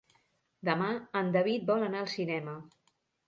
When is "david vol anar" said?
1.37-2.01